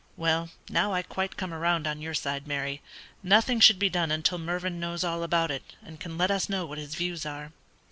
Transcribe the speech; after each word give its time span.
"Well, 0.17 0.49
now 0.67 0.93
I 0.93 1.03
quite 1.03 1.37
come 1.37 1.53
round 1.53 1.85
on 1.85 2.01
your 2.01 2.15
side, 2.15 2.47
Mary; 2.47 2.81
nothing 3.21 3.59
should 3.59 3.77
be 3.77 3.87
done 3.87 4.09
until 4.09 4.39
Mervyn 4.39 4.79
knows 4.79 5.03
all 5.03 5.21
about 5.21 5.51
it, 5.51 5.75
and 5.83 5.99
can 5.99 6.17
let 6.17 6.31
us 6.31 6.49
know 6.49 6.65
what 6.65 6.79
his 6.79 6.95
views 6.95 7.23
are. 7.23 7.51